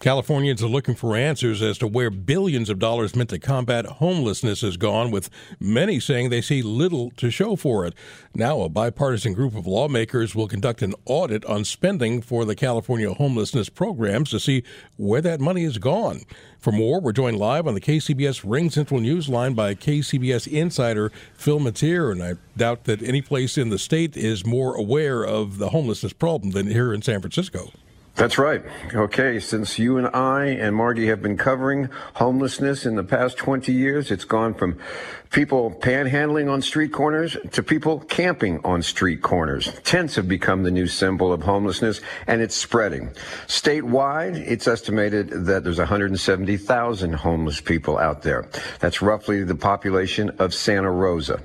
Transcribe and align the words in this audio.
Californians 0.00 0.62
are 0.62 0.66
looking 0.66 0.94
for 0.94 1.14
answers 1.14 1.60
as 1.60 1.76
to 1.76 1.86
where 1.86 2.08
billions 2.08 2.70
of 2.70 2.78
dollars 2.78 3.14
meant 3.14 3.28
to 3.28 3.38
combat 3.38 3.84
homelessness 3.84 4.62
has 4.62 4.78
gone, 4.78 5.10
with 5.10 5.28
many 5.60 6.00
saying 6.00 6.30
they 6.30 6.40
see 6.40 6.62
little 6.62 7.10
to 7.18 7.30
show 7.30 7.54
for 7.54 7.84
it. 7.84 7.92
Now, 8.34 8.62
a 8.62 8.70
bipartisan 8.70 9.34
group 9.34 9.54
of 9.54 9.66
lawmakers 9.66 10.34
will 10.34 10.48
conduct 10.48 10.80
an 10.80 10.94
audit 11.04 11.44
on 11.44 11.66
spending 11.66 12.22
for 12.22 12.46
the 12.46 12.56
California 12.56 13.12
homelessness 13.12 13.68
programs 13.68 14.30
to 14.30 14.40
see 14.40 14.62
where 14.96 15.20
that 15.20 15.38
money 15.38 15.64
has 15.64 15.76
gone. 15.76 16.22
For 16.58 16.72
more, 16.72 16.98
we're 16.98 17.12
joined 17.12 17.36
live 17.36 17.66
on 17.66 17.74
the 17.74 17.80
KCBS 17.80 18.40
Ring 18.42 18.70
Central 18.70 19.00
News 19.00 19.28
line 19.28 19.52
by 19.52 19.74
KCBS 19.74 20.50
insider 20.50 21.12
Phil 21.34 21.60
Matier, 21.60 22.10
and 22.10 22.22
I 22.22 22.36
doubt 22.56 22.84
that 22.84 23.02
any 23.02 23.20
place 23.20 23.58
in 23.58 23.68
the 23.68 23.78
state 23.78 24.16
is 24.16 24.46
more 24.46 24.74
aware 24.76 25.22
of 25.22 25.58
the 25.58 25.68
homelessness 25.68 26.14
problem 26.14 26.52
than 26.52 26.68
here 26.68 26.94
in 26.94 27.02
San 27.02 27.20
Francisco. 27.20 27.70
That's 28.20 28.36
right. 28.36 28.62
Okay, 28.92 29.40
since 29.40 29.78
you 29.78 29.96
and 29.96 30.06
I 30.08 30.48
and 30.48 30.76
Margie 30.76 31.06
have 31.06 31.22
been 31.22 31.38
covering 31.38 31.88
homelessness 32.16 32.84
in 32.84 32.96
the 32.96 33.02
past 33.02 33.38
20 33.38 33.72
years, 33.72 34.10
it's 34.10 34.24
gone 34.24 34.52
from 34.52 34.78
people 35.30 35.70
panhandling 35.70 36.50
on 36.50 36.60
street 36.60 36.92
corners 36.92 37.36
to 37.52 37.62
people 37.62 38.00
camping 38.00 38.60
on 38.64 38.82
street 38.82 39.22
corners. 39.22 39.72
Tents 39.84 40.16
have 40.16 40.28
become 40.28 40.64
the 40.64 40.70
new 40.70 40.88
symbol 40.88 41.32
of 41.32 41.42
homelessness 41.42 42.00
and 42.26 42.42
it's 42.42 42.54
spreading. 42.54 43.10
Statewide, 43.46 44.36
it's 44.36 44.66
estimated 44.66 45.46
that 45.46 45.62
there's 45.62 45.78
170,000 45.78 47.12
homeless 47.12 47.60
people 47.60 47.96
out 47.96 48.22
there. 48.22 48.48
That's 48.80 49.00
roughly 49.00 49.44
the 49.44 49.54
population 49.54 50.30
of 50.40 50.52
Santa 50.52 50.90
Rosa. 50.90 51.40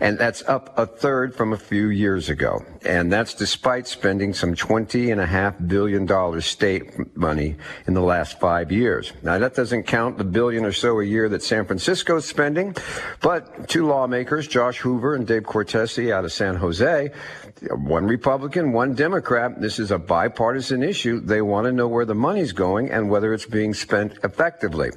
And 0.00 0.18
that's 0.18 0.42
up 0.46 0.78
a 0.78 0.86
third 0.86 1.34
from 1.34 1.52
a 1.52 1.58
few 1.58 1.88
years 1.88 2.28
ago. 2.28 2.62
And 2.84 3.10
that's 3.10 3.34
despite 3.34 3.88
spending 3.88 4.34
some 4.34 4.54
20 4.54 5.10
and 5.10 5.20
a 5.20 5.26
half 5.26 5.54
billion 5.66 6.04
dollars 6.20 6.44
state 6.44 7.16
money 7.16 7.56
in 7.86 7.94
the 7.94 8.06
last 8.14 8.38
five 8.38 8.70
years. 8.70 9.14
Now 9.22 9.38
that 9.38 9.54
doesn't 9.54 9.84
count 9.84 10.18
the 10.18 10.28
billion 10.38 10.66
or 10.66 10.72
so 10.72 11.00
a 11.00 11.04
year 11.04 11.30
that 11.30 11.42
San 11.42 11.64
Francisco 11.64 12.16
is 12.16 12.26
spending, 12.26 12.76
but 13.22 13.68
two 13.68 13.86
lawmakers, 13.86 14.46
Josh 14.46 14.78
Hoover 14.80 15.14
and 15.14 15.26
Dave 15.26 15.44
Cortese 15.44 16.12
out 16.12 16.26
of 16.26 16.32
San 16.32 16.56
Jose, 16.56 17.10
one 17.70 18.06
Republican, 18.06 18.72
one 18.72 18.94
Democrat. 18.94 19.60
This 19.60 19.78
is 19.78 19.90
a 19.90 19.98
bipartisan 19.98 20.82
issue. 20.82 21.20
They 21.20 21.40
want 21.40 21.64
to 21.66 21.72
know 21.72 21.88
where 21.88 22.04
the 22.04 22.14
money's 22.14 22.52
going 22.52 22.90
and 22.90 23.08
whether 23.08 23.32
it's 23.32 23.46
being 23.46 23.72
spent 23.72 24.18
effectively. 24.22 24.90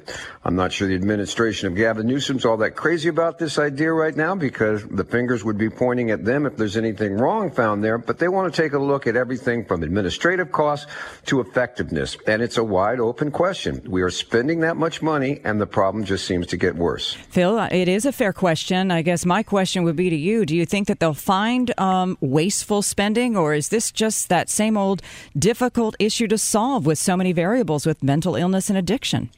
I'm 0.44 0.56
not 0.56 0.72
sure 0.72 0.88
the 0.88 0.94
administration 0.94 1.68
of 1.68 1.74
Gavin 1.74 2.06
Newsom's 2.06 2.44
all 2.44 2.58
that 2.58 2.76
crazy 2.76 3.08
about 3.08 3.38
this 3.38 3.58
idea 3.58 3.92
right 3.92 4.16
now 4.16 4.34
because 4.34 4.86
the 4.88 5.04
fingers 5.04 5.42
would 5.42 5.56
be 5.56 5.70
pointing 5.70 6.10
at 6.10 6.24
them 6.24 6.44
if 6.44 6.56
there's 6.58 6.76
anything 6.76 7.16
wrong 7.16 7.50
found 7.50 7.82
there, 7.82 7.96
but 7.96 8.18
they 8.18 8.28
want 8.28 8.52
to 8.52 8.62
take 8.62 8.74
a 8.74 8.78
look 8.78 9.06
at 9.06 9.16
everything 9.16 9.64
from 9.64 9.82
administrative 9.82 10.52
costs 10.52 10.86
to 11.26 11.40
effectiveness. 11.40 12.16
And 12.26 12.42
it's 12.42 12.56
a 12.56 12.64
wide 12.64 13.00
open 13.00 13.30
question. 13.30 13.82
We 13.86 14.02
are 14.02 14.10
spending 14.10 14.60
that 14.60 14.76
much 14.76 15.02
money 15.02 15.40
and 15.44 15.60
the 15.60 15.66
problem 15.66 16.04
just 16.04 16.26
seems 16.26 16.46
to 16.48 16.56
get 16.56 16.76
worse. 16.76 17.14
Phil, 17.30 17.58
it 17.70 17.88
is 17.88 18.06
a 18.06 18.12
fair 18.12 18.32
question. 18.32 18.90
I 18.90 19.02
guess 19.02 19.24
my 19.24 19.42
question 19.42 19.84
would 19.84 19.96
be 19.96 20.10
to 20.10 20.16
you 20.16 20.44
Do 20.46 20.56
you 20.56 20.66
think 20.66 20.88
that 20.88 21.00
they'll 21.00 21.14
find 21.14 21.78
um, 21.78 22.16
wasteful 22.20 22.82
spending, 22.82 23.36
or 23.36 23.54
is 23.54 23.68
this 23.68 23.90
just 23.90 24.28
that 24.28 24.48
same 24.48 24.76
old 24.76 25.02
difficult 25.38 25.96
issue 25.98 26.26
to 26.28 26.38
solve 26.38 26.86
with 26.86 26.98
so 26.98 27.16
many 27.16 27.32
variables 27.32 27.86
with 27.86 28.02
mental 28.02 28.36
illness 28.36 28.68
and 28.68 28.78
addiction? 28.78 29.30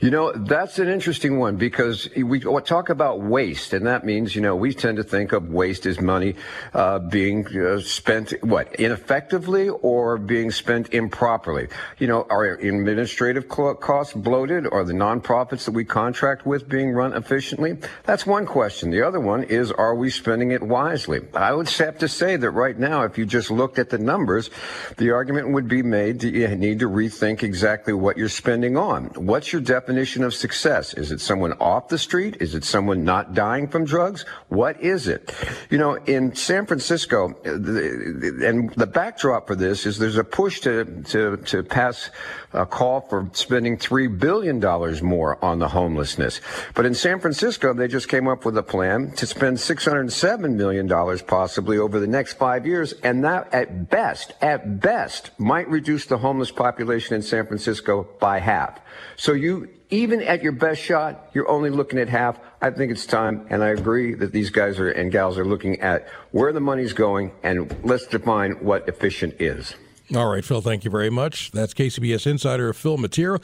You 0.00 0.10
know, 0.10 0.32
that's 0.32 0.78
an 0.78 0.88
interesting 0.88 1.38
one 1.38 1.56
because 1.56 2.08
we 2.16 2.40
talk 2.40 2.88
about 2.88 3.20
waste, 3.20 3.72
and 3.72 3.86
that 3.86 4.04
means, 4.04 4.34
you 4.34 4.42
know, 4.42 4.56
we 4.56 4.74
tend 4.74 4.96
to 4.98 5.02
think 5.02 5.32
of 5.32 5.50
waste 5.50 5.86
as 5.86 6.00
money 6.00 6.34
uh, 6.74 6.98
being 6.98 7.46
uh, 7.56 7.80
spent, 7.80 8.32
what, 8.42 8.74
ineffectively 8.76 9.68
or 9.68 10.18
being 10.18 10.50
spent 10.50 10.92
improperly. 10.92 11.68
You 11.98 12.06
know, 12.06 12.26
are 12.30 12.44
administrative 12.44 13.48
costs 13.48 14.12
bloated? 14.12 14.66
Are 14.70 14.84
the 14.84 14.92
nonprofits 14.92 15.64
that 15.64 15.72
we 15.72 15.84
contract 15.84 16.46
with 16.46 16.68
being 16.68 16.92
run 16.92 17.12
efficiently? 17.14 17.78
That's 18.04 18.26
one 18.26 18.46
question. 18.46 18.90
The 18.90 19.02
other 19.02 19.20
one 19.20 19.44
is, 19.44 19.72
are 19.72 19.94
we 19.94 20.10
spending 20.10 20.50
it 20.50 20.62
wisely? 20.62 21.20
I 21.34 21.52
would 21.52 21.68
have 21.68 21.98
to 21.98 22.08
say 22.08 22.36
that 22.36 22.50
right 22.50 22.78
now, 22.78 23.02
if 23.02 23.18
you 23.18 23.26
just 23.26 23.50
looked 23.50 23.78
at 23.78 23.90
the 23.90 23.98
numbers, 23.98 24.50
the 24.96 25.10
argument 25.10 25.52
would 25.52 25.68
be 25.68 25.82
made 25.82 26.20
that 26.20 26.34
you 26.34 26.48
need 26.56 26.78
to 26.80 26.88
rethink 26.88 27.42
exactly 27.42 27.92
what 27.92 28.16
you're 28.16 28.28
spending 28.28 28.76
on. 28.76 29.06
What's 29.14 29.52
your 29.52 29.62
definition 29.68 30.24
of 30.24 30.32
success? 30.32 30.94
Is 30.94 31.12
it 31.12 31.20
someone 31.20 31.52
off 31.60 31.88
the 31.88 31.98
street? 31.98 32.38
Is 32.40 32.54
it 32.54 32.64
someone 32.64 33.04
not 33.04 33.34
dying 33.34 33.68
from 33.68 33.84
drugs? 33.84 34.24
What 34.48 34.80
is 34.80 35.06
it? 35.06 35.34
You 35.68 35.76
know, 35.76 35.94
in 35.94 36.34
San 36.34 36.64
Francisco, 36.64 37.34
and 37.44 38.70
the 38.70 38.86
backdrop 38.86 39.46
for 39.46 39.54
this 39.54 39.84
is 39.84 39.98
there's 39.98 40.16
a 40.16 40.24
push 40.24 40.60
to, 40.60 41.02
to, 41.08 41.36
to 41.36 41.62
pass 41.62 42.10
a 42.54 42.64
call 42.64 43.02
for 43.02 43.28
spending 43.34 43.76
$3 43.76 44.18
billion 44.18 44.58
more 45.04 45.42
on 45.44 45.58
the 45.58 45.68
homelessness. 45.68 46.40
But 46.74 46.86
in 46.86 46.94
San 46.94 47.20
Francisco, 47.20 47.74
they 47.74 47.88
just 47.88 48.08
came 48.08 48.26
up 48.26 48.46
with 48.46 48.56
a 48.56 48.62
plan 48.62 49.12
to 49.16 49.26
spend 49.26 49.58
$607 49.58 50.54
million 50.54 50.88
possibly 51.26 51.76
over 51.76 52.00
the 52.00 52.06
next 52.06 52.34
five 52.34 52.66
years. 52.66 52.94
And 53.02 53.22
that 53.24 53.52
at 53.52 53.90
best, 53.90 54.32
at 54.40 54.80
best, 54.80 55.30
might 55.38 55.68
reduce 55.68 56.06
the 56.06 56.18
homeless 56.18 56.50
population 56.50 57.14
in 57.14 57.22
San 57.22 57.46
Francisco 57.46 58.08
by 58.18 58.38
half. 58.38 58.80
So 59.16 59.32
you, 59.32 59.57
even 59.90 60.22
at 60.22 60.42
your 60.42 60.52
best 60.52 60.80
shot, 60.80 61.30
you're 61.34 61.48
only 61.48 61.70
looking 61.70 61.98
at 61.98 62.08
half. 62.08 62.38
I 62.60 62.70
think 62.70 62.92
it's 62.92 63.06
time, 63.06 63.46
and 63.50 63.62
I 63.62 63.68
agree 63.68 64.14
that 64.14 64.32
these 64.32 64.50
guys 64.50 64.78
are, 64.78 64.90
and 64.90 65.10
gals 65.10 65.38
are 65.38 65.44
looking 65.44 65.80
at 65.80 66.08
where 66.32 66.52
the 66.52 66.60
money's 66.60 66.92
going, 66.92 67.32
and 67.42 67.74
let's 67.84 68.06
define 68.06 68.52
what 68.64 68.88
efficient 68.88 69.36
is. 69.40 69.74
All 70.14 70.26
right, 70.30 70.44
Phil, 70.44 70.60
thank 70.60 70.84
you 70.84 70.90
very 70.90 71.10
much. 71.10 71.50
That's 71.52 71.74
KCBS 71.74 72.26
insider 72.26 72.72
Phil 72.72 72.96
Matier. 72.96 73.38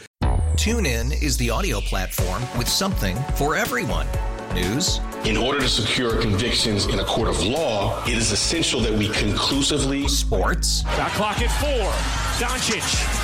TuneIn 0.57 1.23
is 1.23 1.37
the 1.37 1.51
audio 1.51 1.81
platform 1.81 2.43
with 2.57 2.69
something 2.69 3.17
for 3.37 3.57
everyone. 3.57 4.07
News. 4.55 5.01
In 5.25 5.37
order 5.37 5.59
to 5.61 5.69
secure 5.69 6.21
convictions 6.21 6.87
in 6.87 7.01
a 7.01 7.05
court 7.05 7.29
of 7.29 7.43
law, 7.45 8.03
it 8.05 8.15
is 8.15 8.31
essential 8.31 8.81
that 8.81 8.93
we 8.93 9.09
conclusively. 9.09 10.07
Sports. 10.07 10.83
Got 10.83 11.11
clock 11.13 11.41
at 11.43 11.51
four. 11.61 11.91
Doncic. 12.39 13.24